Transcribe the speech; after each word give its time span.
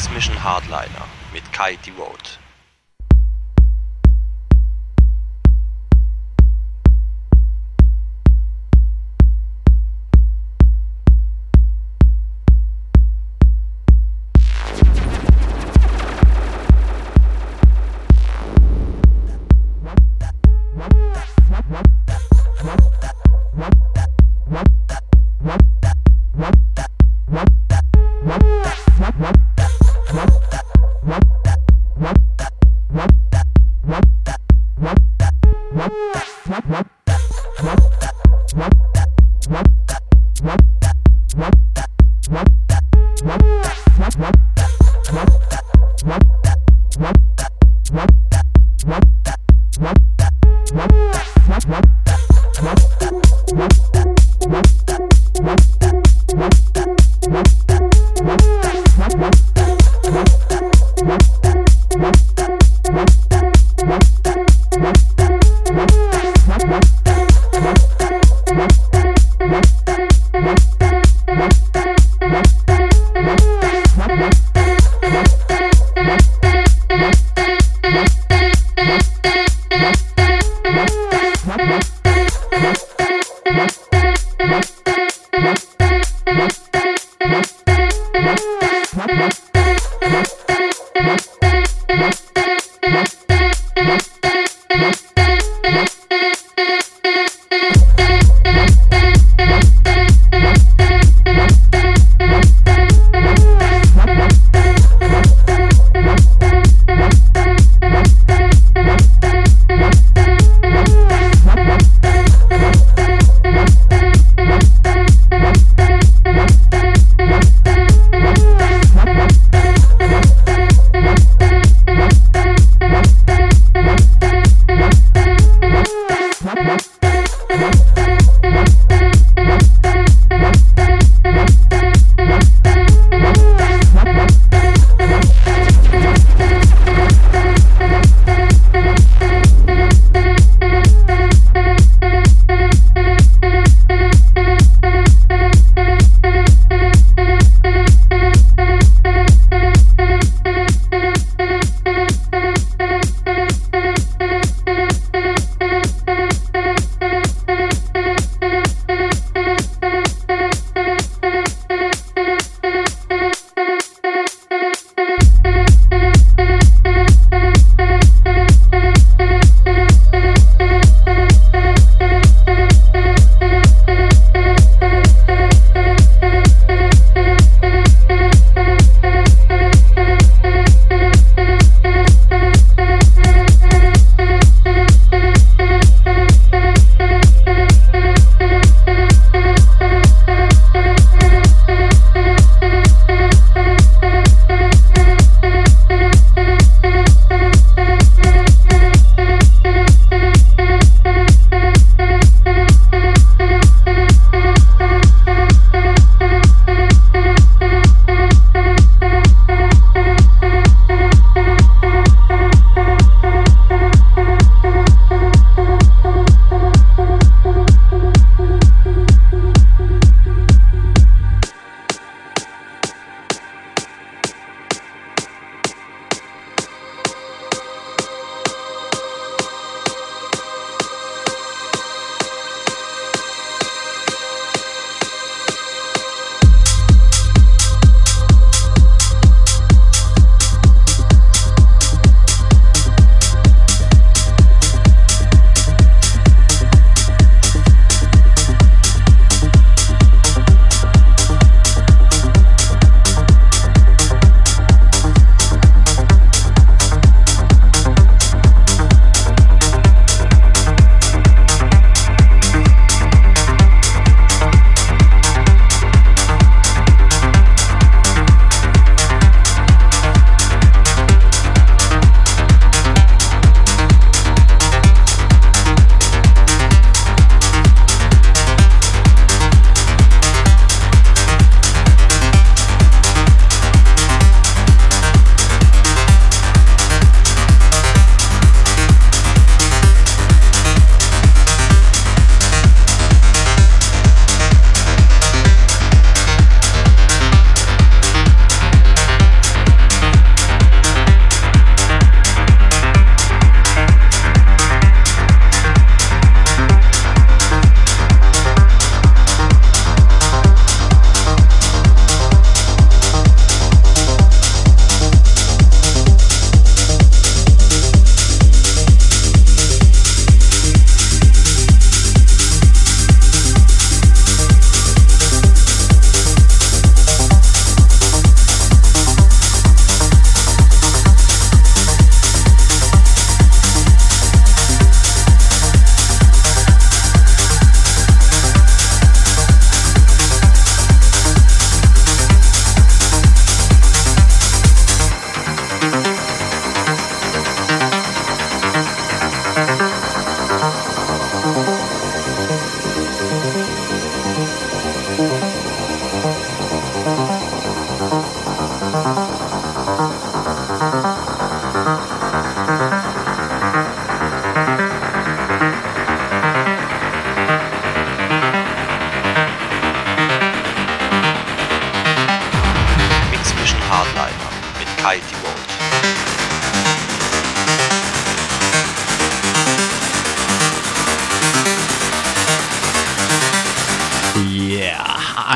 Transmission 0.00 0.42
Hardliner 0.42 1.04
mit 1.30 1.52
Kai 1.52 1.76
Devote. 1.84 2.38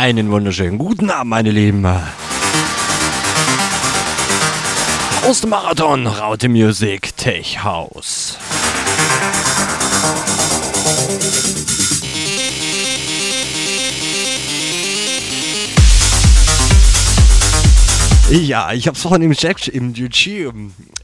Einen 0.05 0.31
wunderschönen 0.31 0.77
guten 0.77 1.09
Abend, 1.09 1.31
meine 1.31 1.51
Lieben. 1.51 1.87
Aus 5.27 5.41
dem 5.41 5.49
Marathon, 5.49 6.07
Raute 6.07 6.51
Music, 6.51 7.17
Tech 7.17 7.65
House. 7.65 8.37
Ja, 18.29 18.75
ich 18.75 18.87
hab's 18.87 19.01
vorhin 19.01 19.23
im 19.23 19.33
Chat, 19.33 19.69
im 19.69 19.95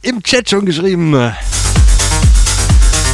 im 0.03 0.23
Chat 0.23 0.51
schon 0.51 0.67
geschrieben. 0.67 1.33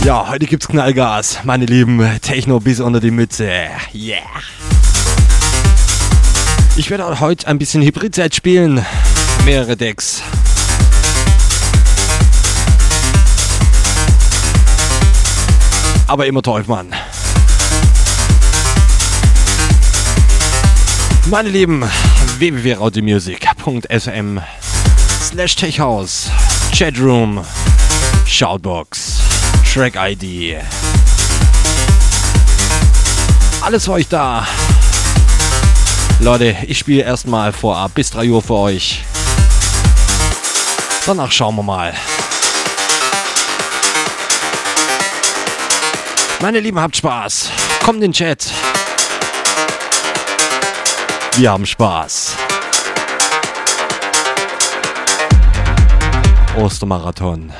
Ja, 0.05 0.29
heute 0.29 0.47
gibt's 0.47 0.67
Knallgas, 0.67 1.44
meine 1.44 1.67
Lieben. 1.67 2.05
Techno 2.23 2.59
bis 2.59 2.81
unter 2.81 2.99
die 2.99 3.12
Mütze. 3.12 3.49
Yeah. 3.94 4.19
Ich 6.78 6.90
werde 6.90 7.20
heute 7.20 7.49
ein 7.49 7.58
bisschen 7.58 7.82
Hybridzeit 7.82 8.34
spielen. 8.34 8.84
Mehrere 9.46 9.78
Decks. 9.78 10.23
Aber 16.06 16.26
immer 16.26 16.43
Teufmann. 16.43 16.93
Meine 21.31 21.49
Lieben, 21.49 21.82
www.rautemusic.fm 22.38 24.40
slash 25.22 25.56
techhouse, 25.56 26.31
Chatroom, 26.76 27.43
Shoutbox, 28.26 29.20
Track 29.72 29.94
ID. 29.96 30.58
Alles 33.62 33.87
für 33.87 33.93
euch 33.93 34.08
da. 34.08 34.46
Leute, 36.19 36.57
ich 36.67 36.79
spiele 36.79 37.03
erstmal 37.03 37.53
vorab 37.53 37.93
bis 37.95 38.11
3 38.11 38.31
Uhr 38.31 38.41
für 38.41 38.55
euch. 38.55 39.05
Danach 41.05 41.31
schauen 41.31 41.55
wir 41.57 41.63
mal. 41.63 41.93
Meine 46.41 46.61
Lieben, 46.61 46.81
habt 46.81 46.97
Spaß. 46.97 47.51
Kommt 47.85 47.97
in 47.97 48.11
den 48.11 48.13
Chat. 48.13 48.51
Wir 51.37 51.51
haben 51.51 51.67
Spaß. 51.67 52.35
Ostermarathon. 56.57 57.53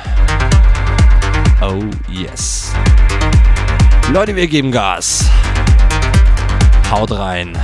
Oh 1.61 1.85
yes. 2.09 2.73
Leute, 4.13 4.35
wir 4.35 4.47
geben 4.47 4.73
Gas. 4.73 5.27
Haut 6.91 7.13
rein 7.13 7.59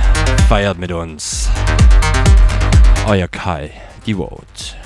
feiert 0.53 0.77
mit 0.77 0.91
uns. 0.91 1.49
Euer 3.07 3.27
Kai, 3.27 3.71
die 4.05 4.13
Vote. 4.13 4.82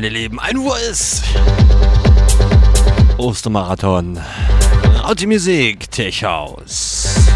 Meine 0.00 0.14
Lieben, 0.14 0.40
1 0.40 0.58
Uhr 0.58 0.78
ist 0.78 1.22
Ostermarathon. 3.18 4.18
Raute 5.04 5.26
Musik, 5.26 5.90
Tech 5.90 6.24
House. 6.24 7.26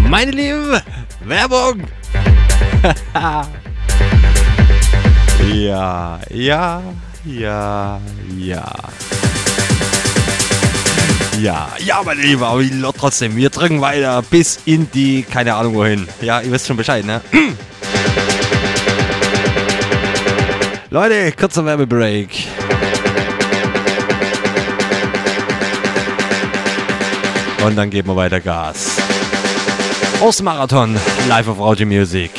Meine 0.00 0.32
Lieben, 0.32 0.80
Werbung. 1.24 1.84
ja, 5.54 6.18
ja, 6.28 6.82
ja, 7.24 8.00
ja. 8.36 8.64
Ja, 11.40 11.68
ja, 11.78 12.02
meine 12.04 12.20
Lieben, 12.20 12.42
aber 12.42 12.64
trotzdem, 12.98 13.36
wir 13.36 13.50
drücken 13.50 13.80
weiter 13.80 14.22
bis 14.22 14.58
in 14.64 14.90
die, 14.90 15.22
keine 15.22 15.54
Ahnung 15.54 15.74
wohin. 15.74 16.08
Ja, 16.20 16.40
ihr 16.40 16.50
wisst 16.50 16.66
schon 16.66 16.76
Bescheid, 16.76 17.04
ne? 17.04 17.20
Leute, 20.90 21.32
kurzer 21.32 21.66
Werbebreak. 21.66 22.30
Und 27.62 27.76
dann 27.76 27.90
geben 27.90 28.08
wir 28.08 28.16
weiter 28.16 28.40
Gas. 28.40 28.96
Ostmarathon, 30.20 30.96
live 31.28 31.48
auf 31.48 31.60
Audio 31.60 31.86
Music. 31.86 32.30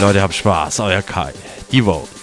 Leute, 0.00 0.22
habt 0.22 0.34
Spaß, 0.34 0.80
euer 0.80 1.02
Kai. 1.02 1.34
Die 1.70 1.82
Vote. 1.82 2.19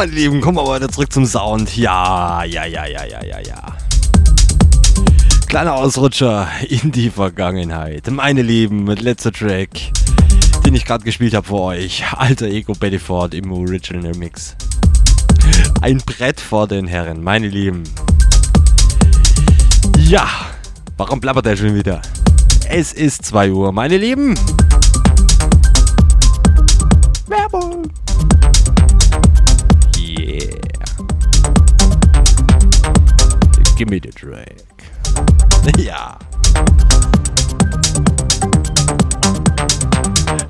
Meine 0.00 0.12
Lieben, 0.12 0.40
kommen 0.40 0.56
wir 0.56 0.66
weiter 0.66 0.88
zurück 0.88 1.12
zum 1.12 1.26
Sound. 1.26 1.76
Ja, 1.76 2.42
ja, 2.44 2.64
ja, 2.64 2.86
ja, 2.86 3.04
ja, 3.04 3.22
ja, 3.22 3.38
ja. 3.40 3.76
Kleiner 5.46 5.74
Ausrutscher 5.74 6.48
in 6.70 6.90
die 6.90 7.10
Vergangenheit. 7.10 8.10
Meine 8.10 8.40
Lieben, 8.40 8.84
mit 8.84 9.02
letzter 9.02 9.30
Track, 9.30 9.68
den 10.64 10.74
ich 10.74 10.86
gerade 10.86 11.04
gespielt 11.04 11.34
habe 11.34 11.46
für 11.46 11.60
euch. 11.60 12.02
Alter 12.16 12.46
Ego 12.46 12.72
Bettyford 12.72 13.34
im 13.34 13.52
Original 13.52 14.14
Mix. 14.14 14.56
Ein 15.82 15.98
Brett 15.98 16.40
vor 16.40 16.66
den 16.66 16.86
Herren, 16.86 17.22
meine 17.22 17.48
Lieben. 17.48 17.82
Ja, 19.98 20.26
warum 20.96 21.20
plappert 21.20 21.44
er 21.44 21.58
schon 21.58 21.74
wieder? 21.74 22.00
Es 22.70 22.94
ist 22.94 23.26
2 23.26 23.52
Uhr, 23.52 23.70
meine 23.72 23.98
Lieben. 23.98 24.34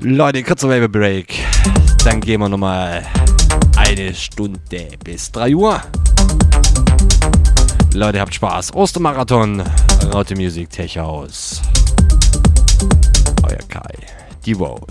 Leute, 0.03 0.41
kurzer 0.41 0.67
Werbebreak. 0.67 1.45
Dann 2.03 2.21
gehen 2.21 2.41
wir 2.41 2.49
nochmal 2.49 3.05
eine 3.77 4.15
Stunde 4.15 4.59
bis 5.03 5.31
3 5.31 5.55
Uhr. 5.55 5.79
Leute, 7.93 8.19
habt 8.19 8.33
Spaß. 8.33 8.73
Ostermarathon, 8.73 9.61
Raute 10.11 10.35
Music 10.35 10.71
Tech 10.71 10.97
House. 10.97 11.61
Euer 13.43 13.59
Kai. 13.69 13.93
Devote. 14.43 14.90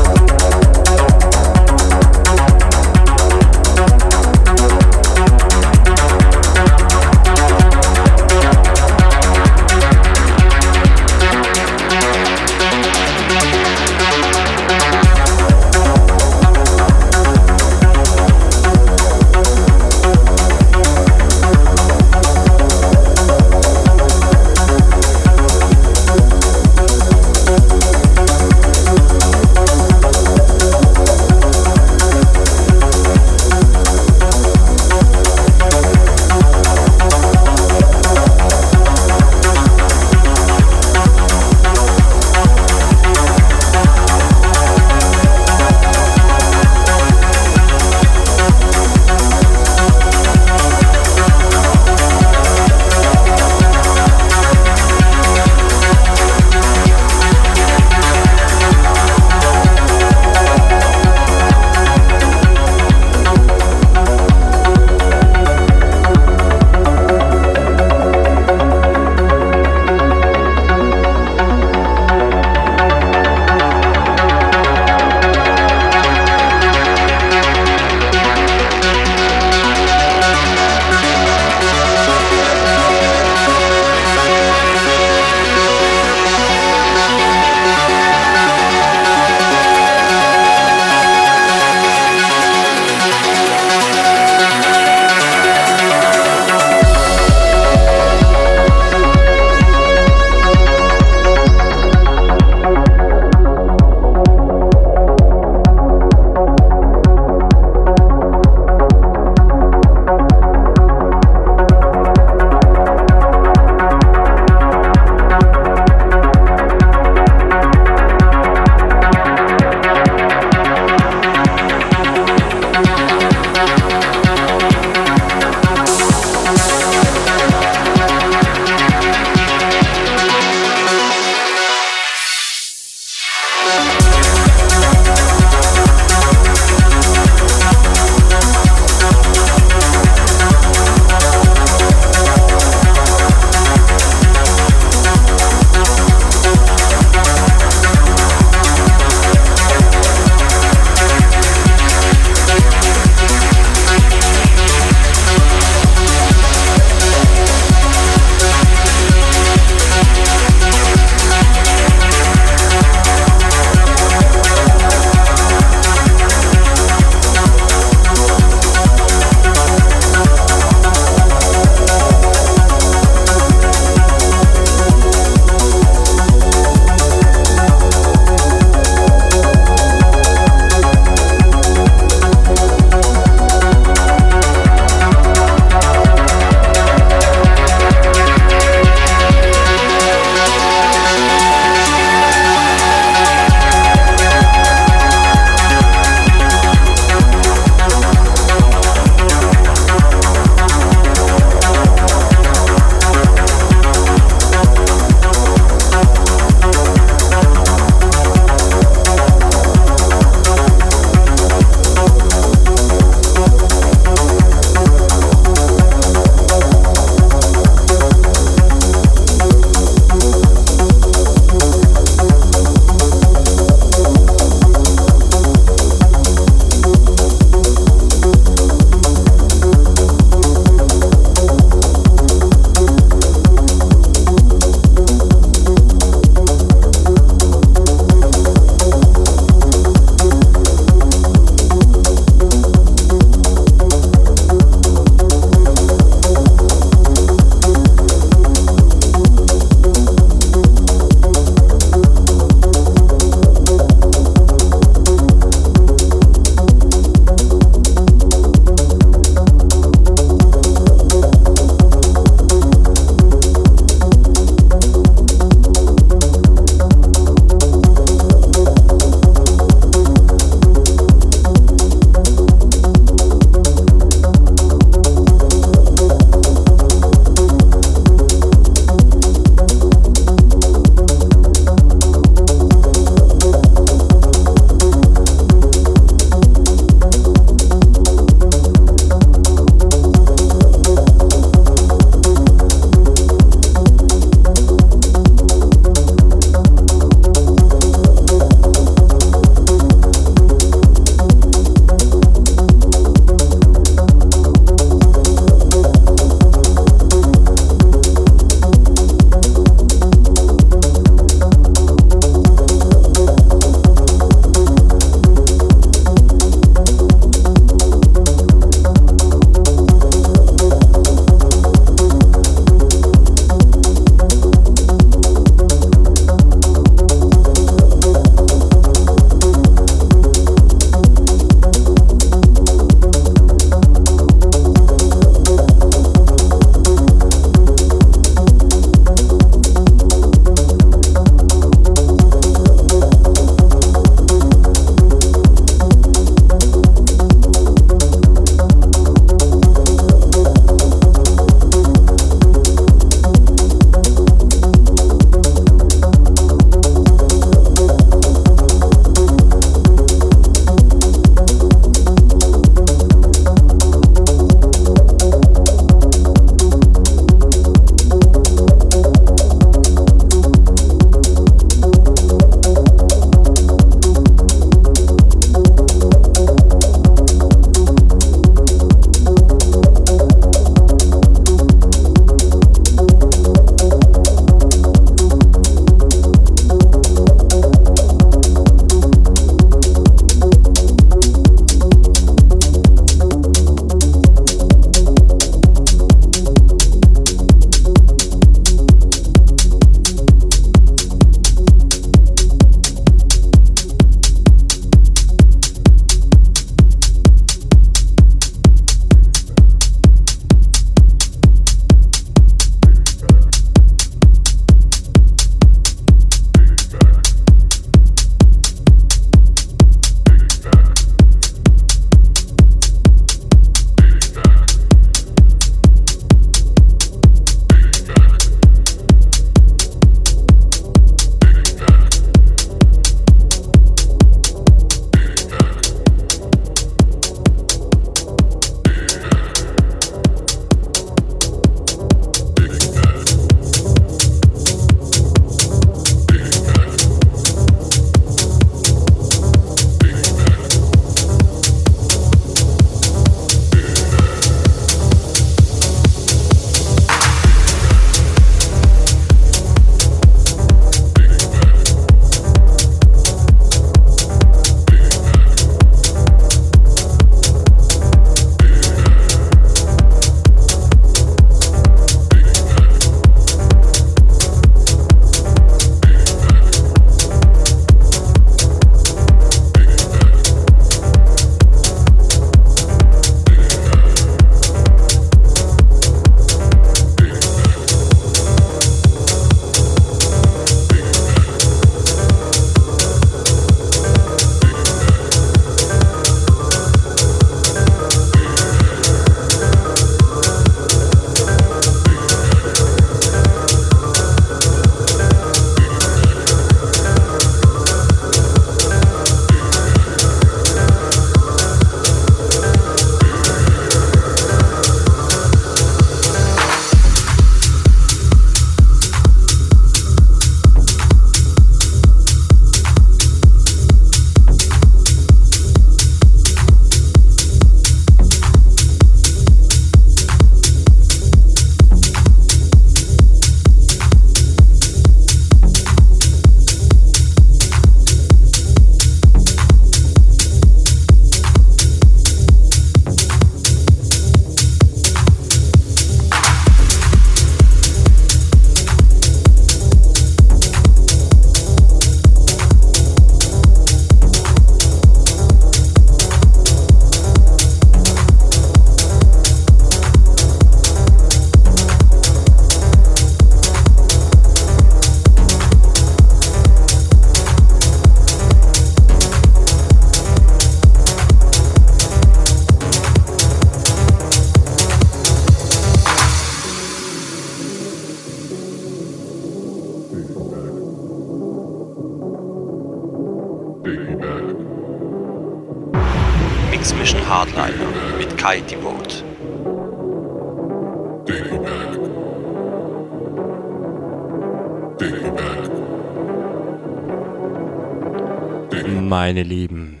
Meine 599.30 599.44
Lieben. 599.44 600.00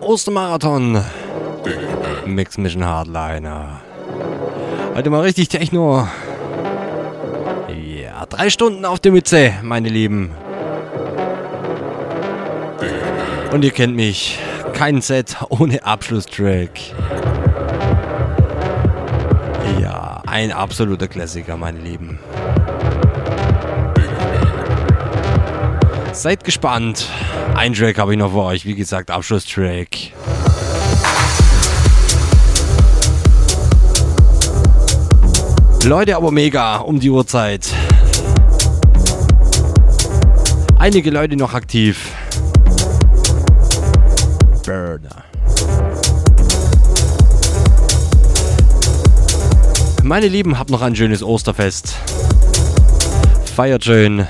Ostermarathon. 0.00 1.04
Mix 2.24 2.56
Mission 2.56 2.86
Hardliner. 2.86 3.82
Heute 4.94 5.10
mal 5.10 5.20
richtig 5.20 5.50
Techno. 5.50 6.08
Ja, 7.68 8.24
drei 8.24 8.48
Stunden 8.48 8.86
auf 8.86 9.00
der 9.00 9.12
Mütze, 9.12 9.52
meine 9.60 9.90
Lieben. 9.90 10.30
Und 13.52 13.62
ihr 13.62 13.72
kennt 13.72 13.94
mich. 13.94 14.38
Kein 14.72 15.02
Set 15.02 15.36
ohne 15.50 15.84
Abschlusstrack. 15.84 16.70
Ja, 19.78 20.22
ein 20.26 20.52
absoluter 20.52 21.06
Klassiker, 21.06 21.58
meine 21.58 21.80
Lieben. 21.80 22.18
Seid 26.20 26.44
gespannt. 26.44 27.08
Ein 27.54 27.72
Track 27.72 27.96
habe 27.96 28.12
ich 28.12 28.18
noch 28.18 28.32
für 28.32 28.42
euch, 28.42 28.66
wie 28.66 28.74
gesagt, 28.74 29.10
Abschlusstrack. 29.10 29.88
Leute, 35.82 36.16
aber 36.16 36.30
mega 36.30 36.76
um 36.76 37.00
die 37.00 37.08
Uhrzeit. 37.08 37.72
Einige 40.78 41.08
Leute 41.08 41.36
noch 41.36 41.54
aktiv. 41.54 42.12
Burner. 44.66 45.24
Meine 50.02 50.28
Lieben, 50.28 50.58
habt 50.58 50.68
noch 50.68 50.82
ein 50.82 50.94
schönes 50.94 51.22
Osterfest. 51.22 51.94
Feiert 53.56 53.86
schön. 53.86 54.26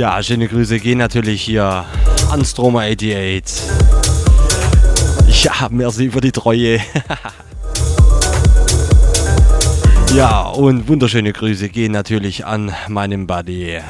Ja, 0.00 0.22
schöne 0.22 0.48
Grüße 0.48 0.80
gehen 0.80 0.96
natürlich 0.96 1.42
hier 1.42 1.84
an 2.30 2.42
Stromer 2.42 2.84
88. 2.84 3.68
Ja, 5.42 5.68
merci 5.68 6.10
für 6.10 6.22
die 6.22 6.32
Treue. 6.32 6.80
ja, 10.14 10.44
und 10.44 10.88
wunderschöne 10.88 11.34
Grüße 11.34 11.68
gehen 11.68 11.92
natürlich 11.92 12.46
an 12.46 12.72
meinen 12.88 13.26
Buddy 13.26 13.80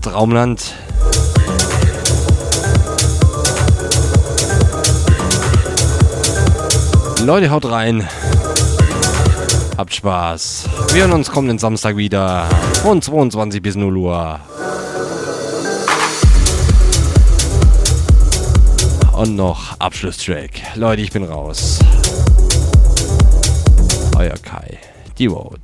Traumland. 0.00 0.72
Leute, 7.26 7.50
haut 7.50 7.70
rein. 7.70 8.08
Habt 9.78 9.94
Spaß. 9.94 10.68
Wir 10.92 11.02
hören 11.02 11.12
uns 11.12 11.30
kommenden 11.30 11.60
Samstag 11.60 11.96
wieder 11.96 12.48
von 12.82 13.00
22 13.00 13.62
bis 13.62 13.76
0 13.76 13.96
Uhr. 13.96 14.40
Und 19.12 19.36
noch 19.36 19.78
Abschlusstrack. 19.78 20.50
Leute, 20.74 21.02
ich 21.02 21.12
bin 21.12 21.22
raus. 21.22 21.78
Euer 24.16 24.34
Kai. 24.42 24.78
Die 25.16 25.28
Vote. 25.28 25.60